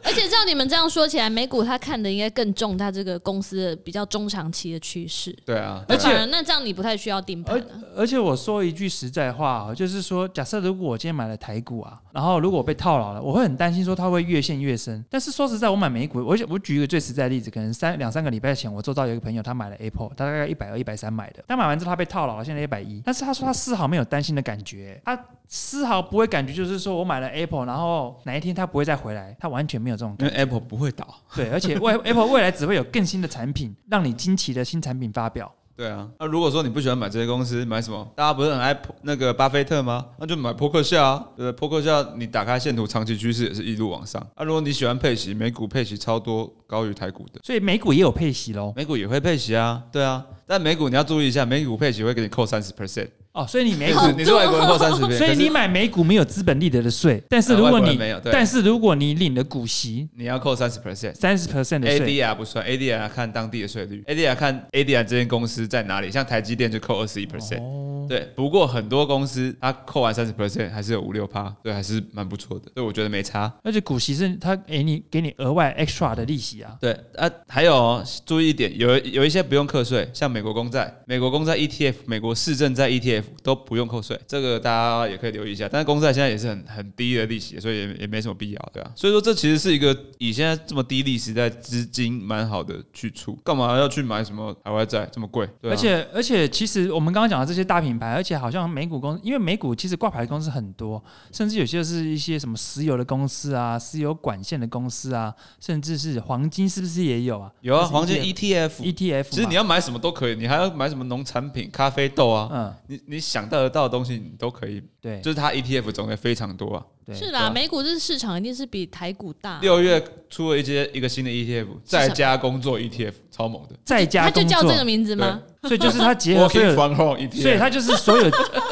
[0.09, 5.31] 而且照你们这样说起来，美股他看的应该更重他这个公司的比较中长期的趋势。
[5.45, 7.65] 对啊，而且那这样你不太需要定盘而了。
[7.95, 15.05] 而且我说一句实在话啊，就是说，假设如果我今天买了台股啊，然后如果我被套牢了，我会很担心说它会越陷越深。
[15.11, 25.17] 但是说实在，我买美股，我我举一个最实在的例子，可能三两三个礼拜前，我周遭有一个朋友，他买了 Apple，他大概一百二、一百三买的，他买完之后他被套牢了，现在一百一，但是他说他丝毫没有担心的感觉，他
[25.47, 30.31] 丝毫不会感觉就是说我买了 Apple，然后哪一天他不会再回来，他完全没有这种因为。
[30.31, 31.05] Apple 不会倒。
[31.35, 35.53] 对，而且未 Apple 未来只会有更新的产品，让你惊奇的新产品发表。
[35.75, 38.05] 对啊，那、如果说你不喜欢买这些公司，买什么？
[38.13, 40.05] 大家不是很爱那个巴菲特吗？
[40.17, 41.51] 那就买扑克夏啊，对不对？
[41.53, 44.21] 波克夏你打开线图，长期趋势也是一路往上。
[44.35, 48.73] 啊，如果你喜欢配息，美股配息超多，高于台股的，所以美股也有配息喽。
[48.75, 50.25] 美股也会配息啊，对啊。
[50.45, 53.07] 但美股你要注意一下，美股配息会给你扣三十 percent，
[53.39, 61.13] 哦，所以你美股 你是外国人扣三十 percent，所以你买美股没有资本利得的税，但是如果你没有但是如果你领了股息你要扣三十 percent。
[61.15, 68.27] 三十 percent 的税，ADR 不算，ADR 看当地的税率，ADR 看 ADR 这间公司在哪里，像台积电就扣二十一 percent，哦，对。
[68.35, 73.51] 不过很多公司它扣完三十 percent 还是有五六趴，对，还是蛮不错的，所以我觉得没差。
[73.63, 76.75] 而且股息是它给你给你额外 extra 的利息啊。
[76.81, 85.67] 对啊，还有哦注意一点，有有一些不用课税，像美国公债、美国公债 ETF、美国市政债 ETF 都不用扣税，这个大家也可以留意一下。
[85.71, 88.91] 但是公债现在也是很很低的利息，所以也也没什么必要，对啊。
[88.95, 95.47] 所以说这其实是一个以现在这么低利息在，资金蛮好的去处，干嘛要去买什么海外债这么贵？
[95.61, 101.01] 对啊、而且而且，其实我们刚刚讲的这些大品牌，而且好像美股公司，因为美股其实挂牌公司很多，
[101.31, 107.51] 甚至有些是一些什么石油的公司啊、石油管线的公司啊，甚至是黄金，是不是也有啊？
[107.61, 108.99] 有啊，黄金 ETF ETF。
[108.99, 116.83] ETF，其实你要要买什么都可以，你还要买什么农产品、咖啡豆啊，嗯，你你想到得到的东西你都可以，对就是它 ETF 种类非常多啊。
[117.05, 119.59] 对，是啦，美股这市场一定是比台股大。
[119.61, 123.75] 六月出了一些一个新的 ETF，在家工作 ETF，超猛的。
[123.83, 125.41] 在家它就工作叫这个，名字吗？
[125.63, 128.29] 所以就是它结合 所有 from home ETF，所以它就是所有，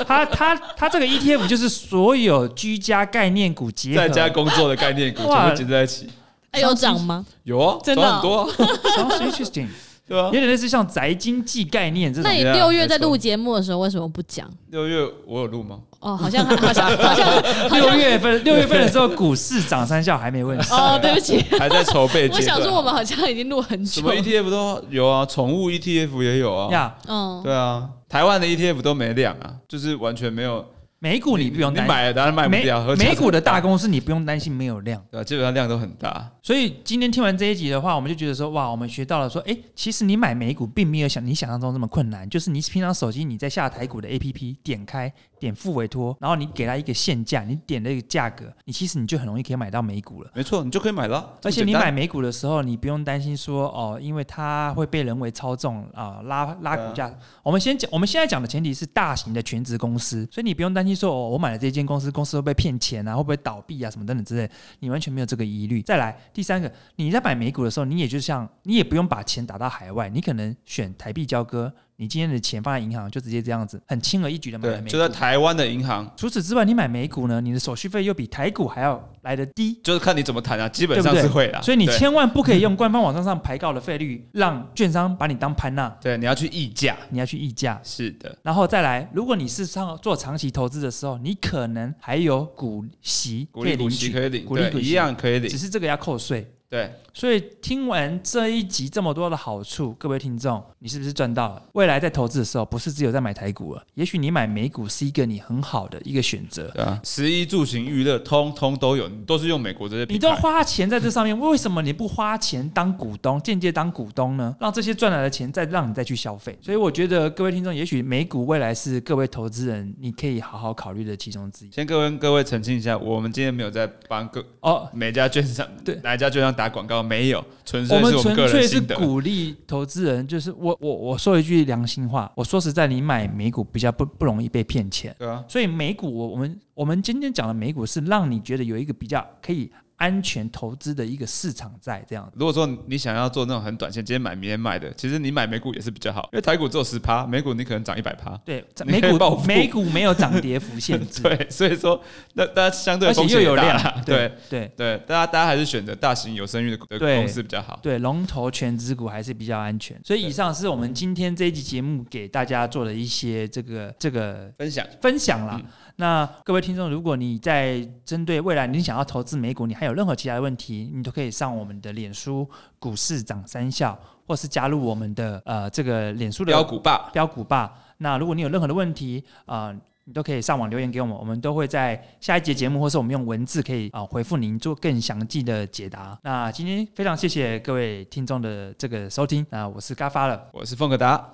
[0.07, 6.07] 它它它这个 ETF 就是所有居家概念股结合，在家工作的概念股哇全部结在一起。
[6.51, 7.25] 哎，有涨吗？
[7.43, 8.47] 有啊，真的涨很多啊，
[8.95, 9.67] sounds interesting，
[10.07, 10.31] 对啊有。
[10.31, 12.35] 点类似像宅经济概念这种那。
[12.37, 14.49] 你六月在录节目的时候为什么不讲？
[14.69, 15.79] 六月我有录吗？
[15.99, 20.67] 哦，好像 好像 好像六月份六月份的时候，股市涨三下还没问题。
[20.71, 22.29] 哦，对不起，还在筹备。
[22.29, 24.13] 我想说我们好像已经录很久什么。
[24.13, 26.71] ETF 都有啊，宠物 ETF 也有啊。
[26.71, 30.63] 呀，嗯，对啊，台湾的 ETF 都没量啊，就是完全没有。
[30.99, 32.83] 美股你不用担心，你买了当然卖不美掉。
[32.83, 35.03] 合美股的大公公司你不用担心没有量。
[35.11, 36.27] 对啊，基本上量都很大。
[36.41, 50.31] 所以今天听完这一集的话，我们就觉得说，哇，我们学到了说，哎，其实你买美股并没有想你想象中这么困难，就是你平常手机你在下台股的 APP 点开点付委托，然后你给他一个限价，你点那个价格，你其实你就很容易可以买到美股了。
[50.33, 51.29] 没错，你就可以买了啊。
[51.43, 57.13] 而且你买美股的时候，你不用担心说哦，因为它会被人为操纵啊、拉拉股价。
[57.43, 65.81] 我们先讲，我们现在讲的前提是大型的全职公司，所以你不用担心说哦，我买了这间公司，公司会不会骗钱啊，会不会倒闭啊，什么等等之类，你完全没有这个疑虑。
[65.81, 75.13] 再来，第三个，你在买美股的时候，你也就像你也不用把钱打到海外，你可能选台币交割，你今天的钱放在银行，就直接这样子，很轻而易举的买美就在股。
[75.15, 81.59] 台湾的银行，除此之外，你买美股呢，你的手续费又比台股还要来得低，就是看你怎么谈啊，基本上是会啦。
[81.59, 87.81] 所以你千万不可以用官方网站上排告的费率，让券商把你当潘娜， 对你要去议价，你要去议价。
[87.83, 95.57] 是的，然后再来，如果你是上做长期投资的时候，你可能还有股息可以领取，息可以领，息一样可以领只。
[95.57, 96.47] 是这个要扣税。
[96.69, 101.63] 对，所以听完这一集这么多的好处，各位听众，你是不是赚到了？
[101.73, 106.69] 未来在投资的时候，不是只有在买台股了，也许你买美股是一个你很好的一个选择。
[106.75, 110.29] 对啊，食衣住行娱乐通通都有，你都是用美国这些你都。
[110.35, 114.55] 花钱在这上面，为什么你不花钱当股东，间接当股东呢？
[114.59, 116.55] 让这些赚来的钱再让你再去消费。
[116.61, 121.71] 所以我觉得各位听众，也许美股未来是各位投资人你可以好好考虑的其中之一。
[121.71, 128.81] 先跟各位澄清一下，我们今天没有在帮各哦，每家券商对哪一家券商打广告，没有，纯粹我们纯粹是。
[128.97, 135.15] 鼓励投资人，就是我我我说一句良心话，我说实在，你买美股比较不不容易被骗钱。
[135.19, 142.31] 对啊，所以美股，我我们我们今天讲的美股是让你觉得有一个比较可以安全投资的一个市场在这样。
[142.35, 148.37] 如果说你想要做那种很短线，今天买明天卖的，其实你买美股也是比较好，因为台股只有十趴，美股你可能涨一百趴。
[148.45, 152.01] 对，你美股暴美股没有涨跌幅限制， 对，所以说
[152.33, 157.79] 那大家相对而且又有量啦，对对对对，大家大家还是选择大型有声誉的公司比较好。
[157.81, 159.99] 对，龙头全指股还是比较安全。
[160.03, 165.59] 所以以上是我们今天这一集节目给大家做的一些这个这个分享分享啦。
[165.59, 165.65] 嗯
[165.99, 177.73] 那各位听众，如果你在针对未来你想要投资美股，你还有任何其他的问题，你都可以上我们的脸书“股市涨三笑”，或是加入我们的呃这个脸书的标股霸，标股吧。
[177.97, 179.75] 那如果你有任何的问题啊、呃
[180.09, 186.17] 你都可以上网留言给我们，我们都会在下一节节目，或是我们用文字可以啊、回复您做更详细的解答。
[186.23, 191.33] 那今天非常谢谢各位听众的这个收听，那我是嘎发了，我是凤格达，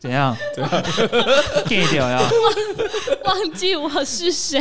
[0.00, 0.36] 怎样？
[0.54, 0.70] 怎样
[1.66, 2.20] ？get 掉呀？
[3.24, 4.60] 忘记我是谁，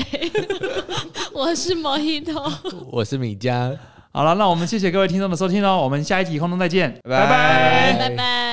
[1.33, 2.51] 我是 Mojito。
[2.91, 3.71] 我是米佳。
[4.11, 8.46] 好了，那我们谢谢各位听众的收听喽，我们下一集空中再见，拜拜拜拜。